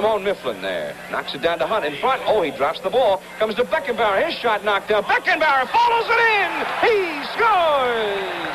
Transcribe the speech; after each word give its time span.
Mifflin 0.00 0.62
there. 0.62 0.94
Knocks 1.10 1.34
it 1.34 1.42
down 1.42 1.58
to 1.58 1.66
Hunt 1.66 1.84
in 1.84 1.94
front. 1.96 2.22
Oh, 2.26 2.40
he 2.40 2.50
drops 2.50 2.80
the 2.80 2.88
ball. 2.88 3.20
Comes 3.38 3.54
to 3.56 3.64
Beckenbauer. 3.64 4.24
His 4.24 4.34
shot 4.38 4.64
knocked. 4.64 4.88
Beckenbauer 4.88 5.68
follows 5.68 6.06
it 6.08 6.18
in. 6.18 6.50
He 6.80 7.22
scores. 7.34 8.52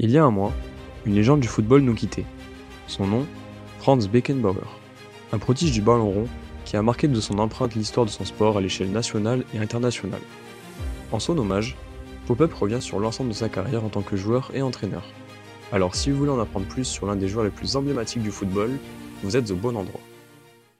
Il 0.00 0.10
y 0.10 0.18
a 0.18 0.24
un 0.24 0.30
mois, 0.30 0.52
une 1.06 1.14
légende 1.14 1.40
du 1.40 1.48
football 1.48 1.82
nous 1.82 1.94
quittait. 1.94 2.24
Son 2.88 3.06
nom, 3.06 3.26
Franz 3.78 4.08
Beckenbauer. 4.08 4.66
Un 5.32 5.38
prodige 5.38 5.72
du 5.72 5.80
ballon 5.80 6.10
rond 6.10 6.28
qui 6.64 6.76
a 6.76 6.82
marqué 6.82 7.06
de 7.08 7.20
son 7.20 7.38
empreinte 7.38 7.74
l'histoire 7.74 8.06
de 8.06 8.10
son 8.10 8.24
sport 8.24 8.58
à 8.58 8.60
l'échelle 8.60 8.90
nationale 8.90 9.44
et 9.54 9.58
internationale. 9.58 10.20
En 11.12 11.20
son 11.20 11.38
hommage, 11.38 11.76
Pop-Up 12.26 12.52
revient 12.54 12.82
sur 12.82 12.98
l'ensemble 12.98 13.30
de 13.30 13.34
sa 13.34 13.48
carrière 13.48 13.84
en 13.84 13.88
tant 13.88 14.02
que 14.02 14.16
joueur 14.16 14.50
et 14.52 14.62
entraîneur. 14.62 15.02
Alors 15.70 15.94
si 15.94 16.10
vous 16.10 16.16
voulez 16.16 16.30
en 16.30 16.40
apprendre 16.40 16.66
plus 16.66 16.84
sur 16.84 17.06
l'un 17.06 17.16
des 17.16 17.28
joueurs 17.28 17.44
les 17.44 17.50
plus 17.50 17.76
emblématiques 17.76 18.22
du 18.22 18.30
football, 18.30 18.70
vous 19.22 19.36
êtes 19.36 19.50
au 19.50 19.56
bon 19.56 19.76
endroit. 19.76 20.00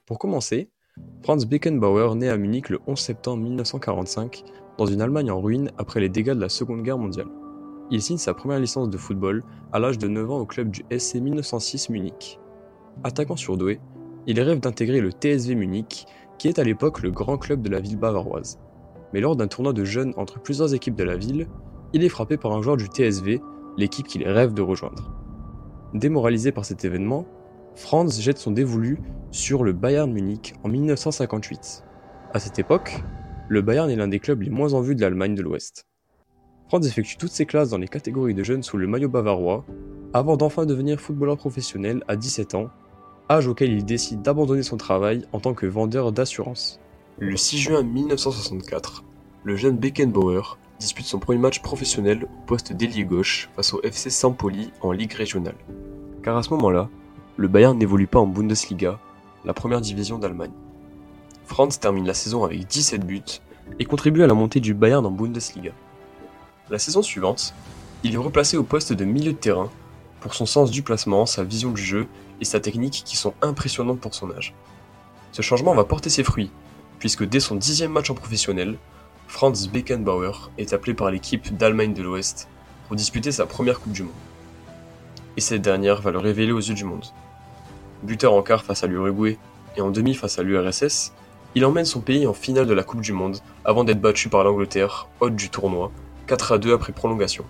Pour 0.06 0.18
commencer, 0.18 0.70
Franz 1.22 1.46
Beckenbauer 1.46 2.14
naît 2.14 2.30
à 2.30 2.38
Munich 2.38 2.70
le 2.70 2.80
11 2.86 2.98
septembre 2.98 3.42
1945 3.42 4.44
dans 4.78 4.86
une 4.86 5.02
Allemagne 5.02 5.30
en 5.30 5.42
ruine 5.42 5.70
après 5.76 6.00
les 6.00 6.08
dégâts 6.08 6.32
de 6.32 6.40
la 6.40 6.48
Seconde 6.48 6.82
Guerre 6.82 6.96
mondiale. 6.96 7.28
Il 7.90 8.00
signe 8.00 8.16
sa 8.16 8.32
première 8.32 8.60
licence 8.60 8.88
de 8.88 8.96
football 8.96 9.44
à 9.72 9.78
l'âge 9.78 9.98
de 9.98 10.08
9 10.08 10.30
ans 10.30 10.38
au 10.38 10.46
club 10.46 10.70
du 10.70 10.82
SC 10.96 11.16
1906 11.16 11.90
Munich. 11.90 12.40
Attaquant 13.04 13.36
surdoué, 13.36 13.80
il 14.26 14.40
rêve 14.40 14.60
d'intégrer 14.60 15.00
le 15.00 15.10
TSV 15.10 15.54
Munich, 15.54 16.06
qui 16.38 16.48
est 16.48 16.58
à 16.58 16.64
l'époque 16.64 17.02
le 17.02 17.10
grand 17.10 17.36
club 17.36 17.60
de 17.60 17.68
la 17.68 17.80
ville 17.80 17.98
bavaroise. 17.98 18.58
Mais 19.12 19.20
lors 19.20 19.36
d'un 19.36 19.48
tournoi 19.48 19.74
de 19.74 19.84
jeunes 19.84 20.14
entre 20.16 20.40
plusieurs 20.40 20.72
équipes 20.72 20.96
de 20.96 21.04
la 21.04 21.16
ville, 21.16 21.46
il 21.92 22.04
est 22.04 22.08
frappé 22.08 22.38
par 22.38 22.52
un 22.52 22.62
joueur 22.62 22.76
du 22.76 22.86
TSV, 22.86 23.40
l'équipe 23.78 24.06
qu'il 24.06 24.28
rêve 24.28 24.52
de 24.52 24.60
rejoindre. 24.60 25.10
Démoralisé 25.94 26.52
par 26.52 26.66
cet 26.66 26.84
événement, 26.84 27.26
Franz 27.74 28.20
jette 28.20 28.38
son 28.38 28.50
dévolu 28.50 28.98
sur 29.30 29.64
le 29.64 29.72
Bayern 29.72 30.12
Munich 30.12 30.54
en 30.64 30.68
1958. 30.68 31.84
À 32.34 32.40
cette 32.40 32.58
époque, 32.58 33.02
le 33.48 33.62
Bayern 33.62 33.88
est 33.88 33.96
l'un 33.96 34.08
des 34.08 34.18
clubs 34.18 34.42
les 34.42 34.50
moins 34.50 34.74
en 34.74 34.80
vue 34.80 34.94
de 34.94 35.00
l'Allemagne 35.00 35.34
de 35.34 35.42
l'Ouest. 35.42 35.86
Franz 36.68 36.86
effectue 36.86 37.16
toutes 37.16 37.30
ses 37.30 37.46
classes 37.46 37.70
dans 37.70 37.78
les 37.78 37.88
catégories 37.88 38.34
de 38.34 38.42
jeunes 38.42 38.62
sous 38.62 38.76
le 38.76 38.86
maillot 38.86 39.08
bavarois, 39.08 39.64
avant 40.12 40.36
d'enfin 40.36 40.66
devenir 40.66 41.00
footballeur 41.00 41.38
professionnel 41.38 42.02
à 42.08 42.16
17 42.16 42.54
ans 42.56 42.68
âge 43.30 43.46
auquel 43.46 43.72
il 43.72 43.84
décide 43.84 44.22
d'abandonner 44.22 44.62
son 44.62 44.76
travail 44.76 45.24
en 45.32 45.40
tant 45.40 45.54
que 45.54 45.66
vendeur 45.66 46.12
d'assurance. 46.12 46.80
Le 47.18 47.36
6 47.36 47.58
juin 47.58 47.82
1964, 47.82 49.04
le 49.44 49.56
jeune 49.56 49.76
Beckenbauer 49.76 50.58
dispute 50.78 51.06
son 51.06 51.18
premier 51.18 51.38
match 51.38 51.60
professionnel 51.60 52.24
au 52.24 52.46
poste 52.46 52.72
d'ailier 52.72 53.04
gauche 53.04 53.48
face 53.56 53.72
au 53.74 53.82
FC 53.82 54.10
Sampoli 54.10 54.72
en 54.80 54.92
Ligue 54.92 55.12
régionale. 55.12 55.56
Car 56.22 56.36
à 56.36 56.42
ce 56.42 56.50
moment-là, 56.50 56.88
le 57.36 57.48
Bayern 57.48 57.76
n'évolue 57.76 58.06
pas 58.06 58.20
en 58.20 58.26
Bundesliga, 58.26 58.98
la 59.44 59.54
première 59.54 59.80
division 59.80 60.18
d'Allemagne. 60.18 60.52
Franz 61.46 61.78
termine 61.80 62.06
la 62.06 62.14
saison 62.14 62.44
avec 62.44 62.66
17 62.66 63.06
buts 63.06 63.22
et 63.78 63.84
contribue 63.84 64.22
à 64.22 64.26
la 64.26 64.34
montée 64.34 64.60
du 64.60 64.74
Bayern 64.74 65.04
en 65.04 65.10
Bundesliga. 65.10 65.72
La 66.70 66.78
saison 66.78 67.02
suivante, 67.02 67.54
il 68.04 68.14
est 68.14 68.18
replacé 68.18 68.56
au 68.56 68.62
poste 68.62 68.92
de 68.92 69.04
milieu 69.04 69.32
de 69.32 69.38
terrain 69.38 69.70
pour 70.20 70.34
son 70.34 70.46
sens 70.46 70.70
du 70.70 70.82
placement, 70.82 71.26
sa 71.26 71.44
vision 71.44 71.70
du 71.70 71.82
jeu 71.82 72.06
et 72.40 72.44
sa 72.44 72.60
technique 72.60 73.02
qui 73.04 73.16
sont 73.16 73.34
impressionnantes 73.42 74.00
pour 74.00 74.14
son 74.14 74.30
âge. 74.30 74.54
Ce 75.32 75.42
changement 75.42 75.74
va 75.74 75.84
porter 75.84 76.10
ses 76.10 76.24
fruits, 76.24 76.50
puisque 76.98 77.24
dès 77.24 77.40
son 77.40 77.54
dixième 77.54 77.92
match 77.92 78.10
en 78.10 78.14
professionnel, 78.14 78.76
Franz 79.28 79.68
Beckenbauer 79.72 80.50
est 80.58 80.72
appelé 80.72 80.94
par 80.94 81.10
l'équipe 81.10 81.56
d'Allemagne 81.56 81.94
de 81.94 82.02
l'Ouest 82.02 82.48
pour 82.86 82.96
disputer 82.96 83.30
sa 83.30 83.46
première 83.46 83.78
Coupe 83.78 83.92
du 83.92 84.02
Monde. 84.02 84.12
Et 85.36 85.40
cette 85.40 85.62
dernière 85.62 86.00
va 86.00 86.10
le 86.10 86.18
révéler 86.18 86.50
aux 86.50 86.58
yeux 86.58 86.74
du 86.74 86.84
monde. 86.84 87.04
Buteur 88.02 88.32
en 88.32 88.42
quart 88.42 88.64
face 88.64 88.82
à 88.82 88.88
l'Uruguay 88.88 89.38
et 89.76 89.80
en 89.80 89.90
demi 89.90 90.14
face 90.14 90.40
à 90.40 90.42
l'URSS, 90.42 91.12
il 91.54 91.64
emmène 91.64 91.84
son 91.84 92.00
pays 92.00 92.26
en 92.26 92.32
finale 92.32 92.66
de 92.66 92.74
la 92.74 92.82
Coupe 92.82 93.02
du 93.02 93.12
Monde 93.12 93.38
avant 93.64 93.84
d'être 93.84 94.00
battu 94.00 94.28
par 94.28 94.42
l'Angleterre, 94.42 95.06
hôte 95.20 95.36
du 95.36 95.50
tournoi, 95.50 95.92
4 96.26 96.52
à 96.52 96.58
2 96.58 96.74
après 96.74 96.92
prolongation. 96.92 97.44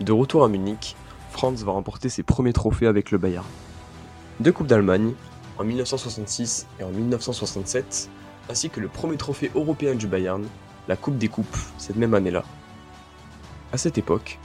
De 0.00 0.12
retour 0.12 0.44
à 0.44 0.48
Munich, 0.48 0.96
Franz 1.30 1.64
va 1.64 1.72
remporter 1.72 2.10
ses 2.10 2.22
premiers 2.22 2.52
trophées 2.52 2.86
avec 2.86 3.10
le 3.10 3.18
Bayern 3.18 3.46
deux 4.38 4.52
Coupes 4.52 4.66
d'Allemagne, 4.66 5.14
en 5.58 5.64
1966 5.64 6.66
et 6.78 6.84
en 6.84 6.90
1967, 6.90 8.10
ainsi 8.50 8.68
que 8.68 8.80
le 8.80 8.88
premier 8.88 9.16
trophée 9.16 9.50
européen 9.54 9.94
du 9.94 10.06
Bayern, 10.06 10.44
la 10.88 10.96
Coupe 10.96 11.18
des 11.18 11.28
Coupes, 11.28 11.56
cette 11.78 11.96
même 11.96 12.14
année-là. 12.14 12.44
À 13.72 13.78
cette 13.78 13.98
époque, 13.98 14.38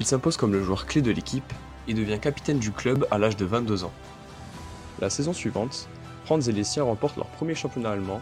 il 0.00 0.06
s'impose 0.06 0.36
comme 0.36 0.52
le 0.52 0.62
joueur 0.62 0.86
clé 0.86 1.00
de 1.02 1.10
l'équipe 1.10 1.52
et 1.88 1.94
devient 1.94 2.20
capitaine 2.20 2.58
du 2.58 2.72
club 2.72 3.06
à 3.10 3.18
l'âge 3.18 3.36
de 3.36 3.44
22 3.44 3.84
ans. 3.84 3.92
La 5.00 5.10
saison 5.10 5.32
suivante, 5.32 5.88
Franz 6.24 6.50
et 6.50 6.52
les 6.52 6.64
siens 6.64 6.84
remportent 6.84 7.16
leur 7.16 7.28
premier 7.28 7.54
championnat 7.54 7.90
allemand, 7.90 8.20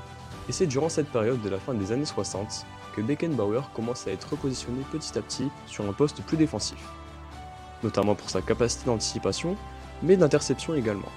et 0.48 0.52
c'est 0.52 0.66
durant 0.66 0.88
cette 0.88 1.08
période 1.08 1.42
de 1.42 1.48
la 1.48 1.58
fin 1.58 1.74
des 1.74 1.90
années 1.90 2.04
60 2.04 2.66
que 2.94 3.00
Beckenbauer 3.00 3.62
commence 3.74 4.06
à 4.06 4.12
être 4.12 4.30
repositionné 4.30 4.84
petit 4.92 5.18
à 5.18 5.22
petit 5.22 5.48
sur 5.66 5.88
un 5.88 5.92
poste 5.92 6.22
plus 6.22 6.36
défensif, 6.36 6.78
notamment 7.82 8.14
pour 8.14 8.30
sa 8.30 8.42
capacité 8.42 8.86
d'anticipation 8.86 9.56
mais 10.02 10.16
d'interception 10.16 10.74
également. 10.74 11.10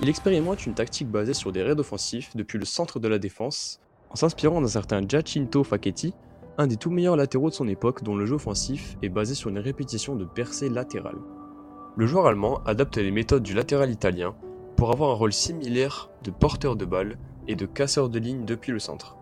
Il 0.00 0.08
expérimente 0.08 0.66
une 0.66 0.74
tactique 0.74 1.08
basée 1.08 1.34
sur 1.34 1.52
des 1.52 1.62
raids 1.62 1.78
offensifs 1.78 2.34
depuis 2.34 2.58
le 2.58 2.64
centre 2.64 3.00
de 3.00 3.08
la 3.08 3.18
défense, 3.18 3.80
en 4.14 4.16
s'inspirant 4.16 4.60
d'un 4.60 4.68
certain 4.68 5.02
Giacinto 5.02 5.64
Facchetti, 5.64 6.14
un 6.56 6.68
des 6.68 6.76
tout 6.76 6.90
meilleurs 6.92 7.16
latéraux 7.16 7.50
de 7.50 7.54
son 7.54 7.66
époque 7.66 8.04
dont 8.04 8.14
le 8.14 8.26
jeu 8.26 8.36
offensif 8.36 8.96
est 9.02 9.08
basé 9.08 9.34
sur 9.34 9.50
une 9.50 9.58
répétition 9.58 10.14
de 10.14 10.24
percées 10.24 10.68
latérales. 10.68 11.18
Le 11.96 12.06
joueur 12.06 12.26
allemand 12.26 12.62
adapte 12.64 12.96
les 12.96 13.10
méthodes 13.10 13.42
du 13.42 13.54
latéral 13.54 13.90
italien 13.90 14.36
pour 14.76 14.92
avoir 14.92 15.10
un 15.10 15.14
rôle 15.14 15.32
similaire 15.32 16.10
de 16.22 16.30
porteur 16.30 16.76
de 16.76 16.84
balle 16.84 17.18
et 17.48 17.56
de 17.56 17.66
casseur 17.66 18.08
de 18.08 18.20
ligne 18.20 18.44
depuis 18.44 18.70
le 18.70 18.78
centre. 18.78 19.16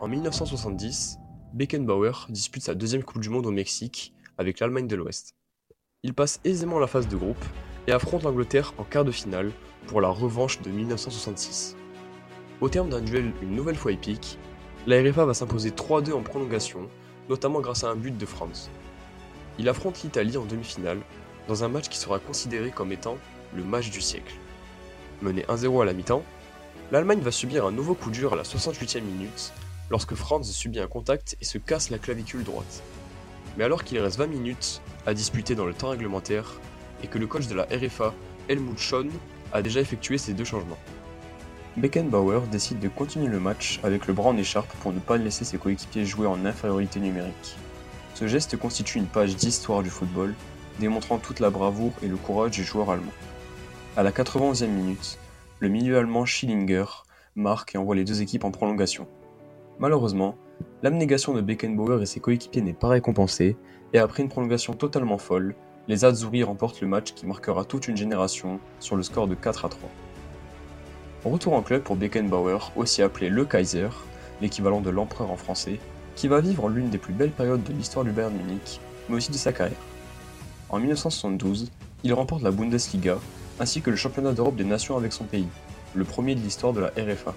En 0.00 0.06
1970, 0.06 1.18
Beckenbauer 1.52 2.26
dispute 2.28 2.62
sa 2.62 2.76
deuxième 2.76 3.02
Coupe 3.02 3.22
du 3.22 3.28
Monde 3.28 3.46
au 3.46 3.50
Mexique 3.50 4.14
avec 4.38 4.60
l'Allemagne 4.60 4.86
de 4.86 4.94
l'Ouest. 4.94 5.34
Il 6.04 6.14
passe 6.14 6.38
aisément 6.44 6.78
la 6.78 6.86
phase 6.86 7.08
de 7.08 7.16
groupe 7.16 7.44
et 7.88 7.92
affronte 7.92 8.22
l'Angleterre 8.22 8.72
en 8.78 8.84
quart 8.84 9.04
de 9.04 9.10
finale 9.10 9.50
pour 9.88 10.00
la 10.00 10.10
revanche 10.10 10.62
de 10.62 10.70
1966. 10.70 11.76
Au 12.62 12.70
terme 12.70 12.88
d'un 12.88 13.02
duel 13.02 13.32
une 13.42 13.54
nouvelle 13.54 13.76
fois 13.76 13.92
épique, 13.92 14.38
la 14.86 15.02
RFA 15.02 15.26
va 15.26 15.34
s'imposer 15.34 15.70
3-2 15.72 16.14
en 16.14 16.22
prolongation, 16.22 16.88
notamment 17.28 17.60
grâce 17.60 17.84
à 17.84 17.90
un 17.90 17.96
but 17.96 18.16
de 18.16 18.24
France. 18.24 18.70
Il 19.58 19.68
affronte 19.68 20.02
l'Italie 20.02 20.38
en 20.38 20.46
demi-finale, 20.46 21.00
dans 21.48 21.64
un 21.64 21.68
match 21.68 21.90
qui 21.90 21.98
sera 21.98 22.18
considéré 22.18 22.70
comme 22.70 22.92
étant 22.92 23.18
le 23.54 23.62
match 23.62 23.90
du 23.90 24.00
siècle. 24.00 24.34
Mené 25.20 25.42
1-0 25.42 25.82
à 25.82 25.84
la 25.84 25.92
mi-temps, 25.92 26.22
l'Allemagne 26.92 27.20
va 27.20 27.30
subir 27.30 27.66
un 27.66 27.72
nouveau 27.72 27.94
coup 27.94 28.10
dur 28.10 28.32
à 28.32 28.36
la 28.36 28.42
68e 28.42 29.02
minute, 29.02 29.52
lorsque 29.90 30.14
Franz 30.14 30.50
subit 30.50 30.80
un 30.80 30.86
contact 30.86 31.36
et 31.42 31.44
se 31.44 31.58
casse 31.58 31.90
la 31.90 31.98
clavicule 31.98 32.42
droite. 32.42 32.82
Mais 33.58 33.64
alors 33.64 33.84
qu'il 33.84 33.98
reste 33.98 34.16
20 34.16 34.28
minutes 34.28 34.80
à 35.04 35.12
disputer 35.12 35.54
dans 35.54 35.66
le 35.66 35.74
temps 35.74 35.90
réglementaire, 35.90 36.58
et 37.02 37.06
que 37.06 37.18
le 37.18 37.26
coach 37.26 37.48
de 37.48 37.54
la 37.54 37.64
RFA, 37.64 38.14
Helmut 38.48 38.78
Schoen, 38.78 39.10
a 39.52 39.60
déjà 39.60 39.80
effectué 39.80 40.16
ces 40.16 40.32
deux 40.32 40.44
changements. 40.44 40.78
Beckenbauer 41.76 42.48
décide 42.50 42.78
de 42.78 42.88
continuer 42.88 43.26
le 43.26 43.38
match 43.38 43.80
avec 43.82 44.06
le 44.06 44.14
bras 44.14 44.30
en 44.30 44.36
écharpe 44.38 44.72
pour 44.80 44.94
ne 44.94 44.98
pas 44.98 45.18
laisser 45.18 45.44
ses 45.44 45.58
coéquipiers 45.58 46.06
jouer 46.06 46.26
en 46.26 46.46
infériorité 46.46 47.00
numérique. 47.00 47.54
Ce 48.14 48.26
geste 48.26 48.56
constitue 48.56 48.96
une 48.96 49.04
page 49.04 49.36
d'histoire 49.36 49.82
du 49.82 49.90
football, 49.90 50.34
démontrant 50.80 51.18
toute 51.18 51.38
la 51.38 51.50
bravoure 51.50 51.92
et 52.02 52.08
le 52.08 52.16
courage 52.16 52.52
du 52.52 52.64
joueur 52.64 52.90
allemand. 52.90 53.12
À 53.94 54.02
la 54.02 54.10
91e 54.10 54.68
minute, 54.68 55.18
le 55.60 55.68
milieu 55.68 55.98
allemand 55.98 56.24
Schillinger 56.24 56.86
marque 57.34 57.74
et 57.74 57.78
envoie 57.78 57.94
les 57.94 58.04
deux 58.04 58.22
équipes 58.22 58.44
en 58.44 58.50
prolongation. 58.50 59.06
Malheureusement, 59.78 60.38
l'abnégation 60.82 61.34
de 61.34 61.42
Beckenbauer 61.42 62.00
et 62.00 62.06
ses 62.06 62.20
coéquipiers 62.20 62.62
n'est 62.62 62.72
pas 62.72 62.88
récompensée, 62.88 63.54
et 63.92 63.98
après 63.98 64.22
une 64.22 64.30
prolongation 64.30 64.72
totalement 64.72 65.18
folle, 65.18 65.54
les 65.88 66.06
Azzurri 66.06 66.42
remportent 66.42 66.80
le 66.80 66.88
match 66.88 67.12
qui 67.12 67.26
marquera 67.26 67.66
toute 67.66 67.86
une 67.86 67.98
génération 67.98 68.60
sur 68.80 68.96
le 68.96 69.02
score 69.02 69.28
de 69.28 69.34
4 69.34 69.66
à 69.66 69.68
3. 69.68 69.90
Retour 71.26 71.54
en 71.54 71.62
club 71.62 71.82
pour 71.82 71.96
Beckenbauer, 71.96 72.70
aussi 72.76 73.02
appelé 73.02 73.30
le 73.30 73.44
Kaiser, 73.44 73.88
l'équivalent 74.40 74.80
de 74.80 74.90
l'empereur 74.90 75.28
en 75.32 75.36
français, 75.36 75.80
qui 76.14 76.28
va 76.28 76.40
vivre 76.40 76.68
l'une 76.68 76.88
des 76.88 76.98
plus 76.98 77.12
belles 77.12 77.32
périodes 77.32 77.64
de 77.64 77.72
l'histoire 77.72 78.04
du 78.04 78.12
Bayern 78.12 78.32
Munich, 78.32 78.80
mais 79.08 79.16
aussi 79.16 79.32
de 79.32 79.36
sa 79.36 79.52
carrière. 79.52 79.76
En 80.68 80.78
1972, 80.78 81.72
il 82.04 82.14
remporte 82.14 82.44
la 82.44 82.52
Bundesliga 82.52 83.18
ainsi 83.58 83.82
que 83.82 83.90
le 83.90 83.96
championnat 83.96 84.34
d'Europe 84.34 84.54
des 84.54 84.62
nations 84.62 84.96
avec 84.96 85.12
son 85.12 85.24
pays, 85.24 85.48
le 85.96 86.04
premier 86.04 86.36
de 86.36 86.40
l'histoire 86.40 86.72
de 86.72 86.78
la 86.78 86.90
RFA. 86.90 87.34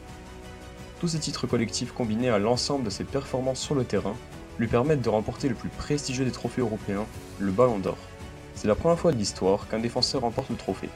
Tous 1.00 1.08
ces 1.08 1.18
titres 1.18 1.48
collectifs 1.48 1.92
combinés 1.92 2.30
à 2.30 2.38
l'ensemble 2.38 2.84
de 2.84 2.92
ses 2.92 3.06
performances 3.06 3.60
sur 3.60 3.74
le 3.74 3.86
terrain 3.86 4.16
lui 4.60 4.68
permettent 4.68 5.02
de 5.02 5.10
remporter 5.10 5.50
le 5.50 5.56
plus 5.56 5.70
prestigieux 5.70 6.26
des 6.26 6.32
trophées 6.32 6.62
européens, 6.62 7.08
le 7.40 7.52
Ballon 7.52 7.80
d'Or. 7.80 7.98
C'est 8.54 8.68
la 8.68 8.76
première 8.76 9.00
fois 9.00 9.14
de 9.14 9.18
l'histoire 9.18 9.68
qu'un 9.68 9.80
défenseur 9.80 10.22
remporte 10.22 10.52
le 10.52 10.58
trophée. 10.58 10.90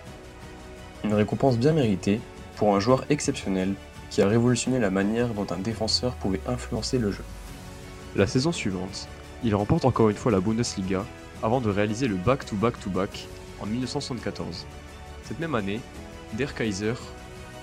Une 1.04 1.16
récompense 1.16 1.58
bien 1.58 1.74
méritée 1.74 2.22
pour 2.64 2.78
un 2.78 2.80
joueur 2.80 3.04
exceptionnel 3.10 3.74
qui 4.10 4.22
a 4.22 4.28
révolutionné 4.30 4.80
la 4.80 4.90
manière 4.90 5.34
dont 5.34 5.46
un 5.52 5.58
défenseur 5.58 6.16
pouvait 6.16 6.40
influencer 6.48 6.98
le 6.98 7.12
jeu. 7.12 7.26
La 8.16 8.26
saison 8.26 8.54
suivante, 8.54 9.10
il 9.44 9.54
remporte 9.54 9.84
encore 9.84 10.08
une 10.08 10.16
fois 10.16 10.32
la 10.32 10.40
Bundesliga 10.40 11.04
avant 11.42 11.60
de 11.60 11.70
réaliser 11.70 12.08
le 12.08 12.16
back-to-back-to-back 12.16 13.28
en 13.60 13.66
1974. 13.66 14.66
Cette 15.24 15.42
même 15.42 15.56
année, 15.56 15.82
Der 16.38 16.56
Kaiser 16.56 16.94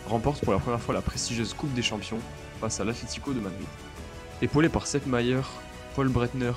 remporte 0.06 0.44
pour 0.44 0.52
la 0.52 0.58
première 0.58 0.82
fois 0.82 0.92
la 0.92 1.00
prestigieuse 1.00 1.54
Coupe 1.54 1.72
des 1.72 1.80
Champions 1.80 2.20
face 2.60 2.78
à 2.78 2.84
l'Atlético 2.84 3.32
de 3.32 3.40
Madrid. 3.40 3.66
Épaulé 4.42 4.68
par 4.68 4.86
Sepp 4.86 5.06
Maier, 5.06 5.40
Paul 5.94 6.10
Breitner, 6.10 6.52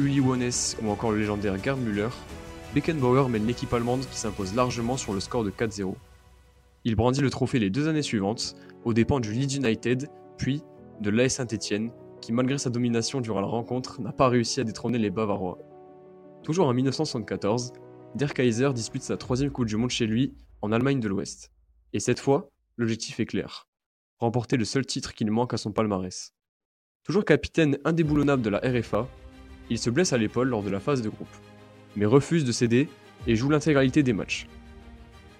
Uli 0.00 0.20
Wones 0.20 0.78
ou 0.82 0.90
encore 0.90 1.10
le 1.10 1.18
légendaire 1.18 1.62
Gerd 1.62 1.80
Müller, 1.80 2.08
Beckenbauer 2.74 3.28
mène 3.28 3.46
l'équipe 3.46 3.74
allemande 3.74 4.06
qui 4.10 4.16
s'impose 4.16 4.54
largement 4.54 4.96
sur 4.96 5.12
le 5.12 5.20
score 5.20 5.44
de 5.44 5.50
4-0. 5.50 5.94
Il 6.84 6.94
brandit 6.94 7.20
le 7.20 7.30
trophée 7.30 7.58
les 7.58 7.70
deux 7.70 7.88
années 7.88 8.02
suivantes, 8.02 8.54
aux 8.84 8.94
dépens 8.94 9.20
du 9.20 9.32
Leeds 9.32 9.56
United, 9.56 10.08
puis 10.36 10.62
de 11.00 11.10
l'AS 11.10 11.34
Saint-Etienne, 11.34 11.90
qui 12.20 12.32
malgré 12.32 12.58
sa 12.58 12.70
domination 12.70 13.20
durant 13.20 13.40
la 13.40 13.46
rencontre 13.46 14.00
n'a 14.00 14.12
pas 14.12 14.28
réussi 14.28 14.60
à 14.60 14.64
détrôner 14.64 14.98
les 14.98 15.10
Bavarois. 15.10 15.58
Toujours 16.42 16.66
en 16.66 16.74
1974, 16.74 17.72
Der 18.14 18.32
Kaiser 18.32 18.72
dispute 18.72 19.02
sa 19.02 19.16
troisième 19.16 19.50
Coupe 19.50 19.66
du 19.66 19.76
Monde 19.76 19.90
chez 19.90 20.06
lui, 20.06 20.34
en 20.62 20.72
Allemagne 20.72 21.00
de 21.00 21.08
l'Ouest. 21.08 21.52
Et 21.92 22.00
cette 22.00 22.20
fois, 22.20 22.50
l'objectif 22.76 23.20
est 23.20 23.26
clair. 23.26 23.68
Remporter 24.18 24.56
le 24.56 24.64
seul 24.64 24.86
titre 24.86 25.14
qu'il 25.14 25.30
manque 25.30 25.54
à 25.54 25.56
son 25.56 25.72
palmarès. 25.72 26.34
Toujours 27.04 27.24
capitaine 27.24 27.78
indéboulonnable 27.84 28.42
de 28.42 28.50
la 28.50 28.58
RFA, 28.58 29.06
il 29.70 29.78
se 29.78 29.90
blesse 29.90 30.12
à 30.12 30.18
l'épaule 30.18 30.48
lors 30.48 30.62
de 30.62 30.70
la 30.70 30.80
phase 30.80 31.02
de 31.02 31.08
groupe, 31.08 31.28
mais 31.96 32.06
refuse 32.06 32.44
de 32.44 32.52
céder 32.52 32.88
et 33.26 33.36
joue 33.36 33.50
l'intégralité 33.50 34.02
des 34.02 34.12
matchs. 34.12 34.46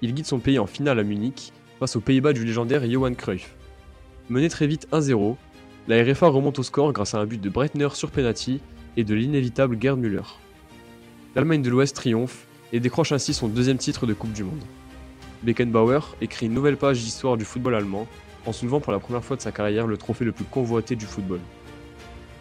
Il 0.01 0.15
guide 0.15 0.27
son 0.27 0.39
pays 0.39 0.61
en 0.61 0.67
finale 0.67 1.01
à 1.01 1.03
Munich 1.03 1.53
face 1.81 1.97
aux 1.97 2.01
Pays-Bas 2.01 2.33
du 2.33 2.45
légendaire 2.45 2.89
Johan 2.89 3.15
Cruyff. 3.15 3.57
Mené 4.29 4.49
très 4.49 4.69
vite 4.69 4.87
1-0, 4.93 5.35
la 5.89 6.03
RFA 6.05 6.29
remonte 6.29 6.61
au 6.61 6.63
score 6.63 6.93
grâce 6.93 7.15
à 7.15 7.19
un 7.19 7.27
but 7.27 7.41
de 7.41 7.49
Breitner 7.49 7.89
sur 7.95 8.13
penalty 8.13 8.61
et 8.97 9.03
de 9.03 9.15
l'inévitable 9.15 9.77
Gerd 9.81 9.99
Müller. 9.99 10.23
L'Allemagne 11.35 11.63
de 11.63 11.71
l'Ouest 11.71 11.97
triomphe 11.97 12.47
et 12.73 12.79
décroche 12.79 13.11
ainsi 13.11 13.35
son 13.35 13.49
deuxième 13.49 13.79
titre 13.79 14.07
de 14.07 14.15
Coupe 14.15 14.33
du 14.33 14.45
Monde. 14.45 14.63
Beckenbauer 15.43 16.15
écrit 16.21 16.47
une 16.47 16.55
nouvelle 16.55 16.77
page 16.77 17.01
d'histoire 17.01 17.37
du 17.37 17.45
football 17.45 17.75
allemand 17.75 18.07
en 18.47 18.53
soulevant 18.53 18.81
pour 18.81 18.93
la 18.93 19.01
première 19.01 19.25
fois 19.25 19.37
de 19.37 19.43
sa 19.43 19.51
carrière 19.51 19.89
le 19.89 19.97
trophée 19.97 20.25
le 20.25 20.33
plus 20.33 20.45
convoité 20.45 20.95
du 20.95 21.07
football. 21.07 21.41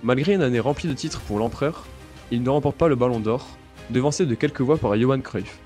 Malgré 0.03 0.33
une 0.33 0.43
année 0.43 0.59
remplie 0.59 0.89
de 0.89 0.93
titres 0.93 1.21
pour 1.21 1.39
l'empereur, 1.39 1.85
il 2.29 2.43
ne 2.43 2.49
remporte 2.49 2.77
pas 2.77 2.87
le 2.87 2.95
ballon 2.95 3.19
d'or, 3.19 3.47
devancé 3.89 4.27
de 4.27 4.35
quelques 4.35 4.61
voix 4.61 4.77
par 4.77 4.95
Johan 4.95 5.21
Cruyff. 5.21 5.59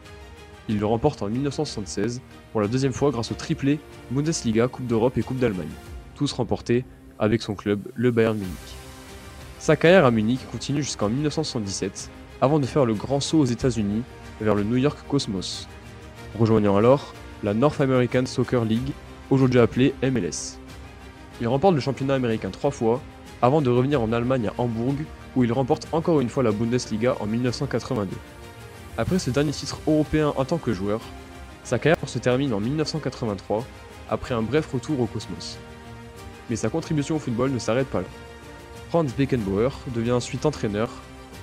Il 0.72 0.80
le 0.80 0.86
remporte 0.86 1.22
en 1.22 1.28
1976 1.28 2.22
pour 2.54 2.62
la 2.62 2.70
deuxième 2.70 2.94
fois 2.94 3.12
grâce 3.12 3.30
au 3.30 3.36
triplé 3.36 3.78
Bundesliga, 4.10 4.70
Coupe 4.70 4.88
d'Europe 4.88 5.18
et 5.18 5.22
Coupe 5.22 5.38
d'Allemagne, 5.38 5.68
tous 6.16 6.32
remportés 6.32 6.86
avec 7.20 7.42
son 7.42 7.56
club, 7.56 7.90
le 7.94 8.10
Bayern 8.10 8.38
Munich. 8.38 8.56
Sa 9.60 9.76
carrière 9.76 10.06
à 10.06 10.12
Munich 10.12 10.40
continue 10.50 10.82
jusqu'en 10.82 11.10
1977 11.10 12.10
avant 12.40 12.58
de 12.58 12.66
faire 12.66 12.86
le 12.86 12.94
grand 12.94 13.20
saut 13.20 13.40
aux 13.40 13.46
États-Unis 13.46 14.04
vers 14.40 14.56
le 14.56 14.64
New 14.64 14.78
York 14.78 14.98
Cosmos, 15.10 15.68
rejoignant 16.40 16.78
alors 16.78 17.14
la 17.44 17.54
North 17.54 17.82
American 17.82 18.26
Soccer 18.26 18.64
League, 18.64 18.94
aujourd'hui 19.30 19.60
appelée 19.60 19.94
MLS. 20.02 20.58
Il 21.42 21.50
remporte 21.50 21.76
le 21.76 21.82
championnat 21.82 22.14
américain 22.14 22.50
trois 22.50 22.72
fois 22.72 23.02
avant 23.42 23.62
de 23.62 23.70
revenir 23.70 24.02
en 24.02 24.14
Allemagne 24.14 24.48
à 24.48 24.54
Hambourg 24.58 24.96
où 25.36 25.44
il 25.44 25.52
remporte 25.52 25.90
encore 25.92 26.22
une 26.22 26.30
fois 26.30 26.44
la 26.44 26.52
Bundesliga 26.52 27.18
en 27.20 27.26
1982. 27.26 28.16
Après 28.98 29.20
ce 29.20 29.30
dernier 29.30 29.52
titre 29.52 29.80
européen 29.88 30.34
en 30.36 30.44
tant 30.44 30.58
que 30.58 30.74
joueur, 30.74 31.02
sa 31.64 31.80
carrière 31.80 31.98
se 32.08 32.20
termine 32.20 32.54
en 32.54 32.60
1983 32.60 33.66
après 34.10 34.34
un 34.34 34.42
bref 34.42 34.72
retour 34.72 35.00
au 35.00 35.06
Cosmos. 35.06 35.58
Mais 36.50 36.56
sa 36.58 36.70
contribution 36.70 37.16
au 37.16 37.20
football 37.20 37.52
ne 37.52 37.60
s'arrête 37.60 37.88
pas 37.88 38.02
là. 38.02 38.08
Franz 38.90 39.14
Beckenbauer 39.18 39.70
devient 39.96 40.12
ensuite 40.12 40.46
entraîneur, 40.46 40.90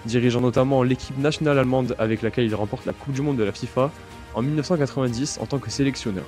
dirigeant 0.04 0.42
notamment 0.42 0.82
l'équipe 0.82 1.16
nationale 1.16 1.58
allemande 1.58 1.96
avec 1.98 2.20
laquelle 2.20 2.44
il 2.44 2.54
remporte 2.54 2.84
la 2.84 2.92
Coupe 2.92 3.14
du 3.14 3.22
Monde 3.22 3.38
de 3.38 3.44
la 3.44 3.52
FIFA 3.52 3.90
en 4.34 4.42
1990 4.42 5.38
en 5.40 5.46
tant 5.46 5.58
que 5.58 5.70
sélectionneur. 5.70 6.26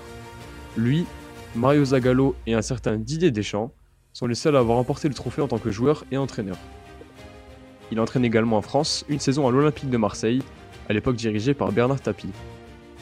Lui, 0.79 1.05
Mario 1.55 1.85
Zagallo 1.85 2.35
et 2.47 2.55
un 2.55 2.63
certain 2.63 2.97
Didier 2.97 3.31
Deschamps 3.31 3.73
sont 4.15 4.27
les 4.27 4.35
seuls 4.35 4.57
à 4.57 4.61
avoir 4.61 4.79
remporté 4.79 5.09
le 5.09 5.15
trophée 5.15 5.43
en 5.43 5.49
tant 5.49 5.59
que 5.59 5.71
joueur 5.71 6.05
et 6.11 6.17
entraîneur. 6.17 6.57
Il 7.93 8.01
entraîne 8.01 8.25
également 8.25 8.57
en 8.57 8.63
France 8.63 9.05
une 9.09 9.21
saison 9.21 9.47
à 9.47 9.51
l'Olympique 9.51 9.91
de 9.91 9.97
Marseille, 9.97 10.43
à 10.89 10.93
l'époque 10.93 11.17
dirigé 11.17 11.55
par 11.55 11.73
Bernard 11.73 12.01
Tapie. 12.01 12.33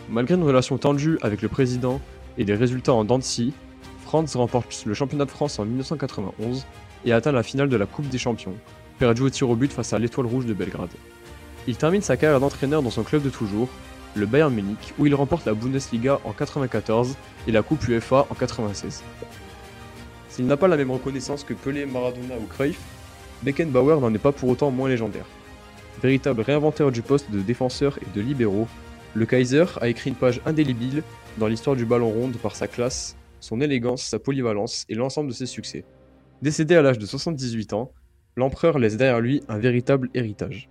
Malgré 0.08 0.34
une 0.34 0.44
relation 0.44 0.78
tendue 0.78 1.18
avec 1.22 1.42
le 1.42 1.48
président 1.48 2.00
et 2.38 2.44
des 2.44 2.54
résultats 2.54 2.94
en 2.94 3.04
dents 3.04 3.20
Franz 4.04 4.38
remporte 4.38 4.84
le 4.86 4.94
championnat 4.94 5.26
de 5.26 5.30
France 5.30 5.58
en 5.58 5.66
1991 5.66 6.64
et 7.04 7.12
atteint 7.12 7.32
la 7.32 7.42
finale 7.42 7.68
de 7.68 7.76
la 7.76 7.84
Coupe 7.84 8.08
des 8.08 8.16
Champions, 8.16 8.54
perdu 8.98 9.22
au 9.22 9.30
tir 9.30 9.50
au 9.50 9.54
but 9.54 9.70
face 9.70 9.92
à 9.92 9.98
l'Étoile 9.98 10.26
Rouge 10.26 10.46
de 10.46 10.54
Belgrade. 10.54 10.88
Il 11.66 11.76
termine 11.76 12.00
sa 12.00 12.16
carrière 12.16 12.40
d'entraîneur 12.40 12.82
dans 12.82 12.90
son 12.90 13.02
club 13.02 13.22
de 13.22 13.28
toujours, 13.28 13.68
le 14.14 14.24
Bayern 14.24 14.52
Munich, 14.52 14.94
où 14.98 15.06
il 15.06 15.14
remporte 15.14 15.44
la 15.44 15.52
Bundesliga 15.52 16.14
en 16.24 16.30
1994 16.30 17.16
et 17.46 17.52
la 17.52 17.62
Coupe 17.62 17.86
UEFA 17.86 18.20
en 18.30 18.34
1996. 18.34 19.02
S'il 20.30 20.46
n'a 20.46 20.56
pas 20.56 20.68
la 20.68 20.78
même 20.78 20.90
reconnaissance 20.90 21.44
que 21.44 21.52
Pelé, 21.52 21.84
Maradona 21.84 22.36
ou 22.40 22.46
Cruyff, 22.46 22.80
Beckenbauer 23.42 24.00
n'en 24.00 24.14
est 24.14 24.18
pas 24.18 24.32
pour 24.32 24.48
autant 24.48 24.70
moins 24.70 24.88
légendaire. 24.88 25.26
Véritable 26.02 26.42
réinventeur 26.42 26.92
du 26.92 27.02
poste 27.02 27.30
de 27.30 27.40
défenseur 27.40 27.98
et 27.98 28.16
de 28.16 28.20
libéraux, 28.20 28.68
le 29.14 29.26
Kaiser 29.26 29.64
a 29.80 29.88
écrit 29.88 30.10
une 30.10 30.16
page 30.16 30.40
indélébile 30.46 31.02
dans 31.38 31.48
l'histoire 31.48 31.74
du 31.74 31.84
ballon 31.84 32.10
rond 32.10 32.30
par 32.42 32.54
sa 32.54 32.68
classe, 32.68 33.16
son 33.40 33.60
élégance, 33.60 34.02
sa 34.02 34.18
polyvalence 34.18 34.84
et 34.88 34.94
l'ensemble 34.94 35.30
de 35.30 35.34
ses 35.34 35.46
succès. 35.46 35.84
Décédé 36.40 36.76
à 36.76 36.82
l'âge 36.82 36.98
de 36.98 37.06
78 37.06 37.72
ans, 37.72 37.92
l'empereur 38.36 38.78
laisse 38.78 38.96
derrière 38.96 39.20
lui 39.20 39.42
un 39.48 39.58
véritable 39.58 40.08
héritage. 40.14 40.68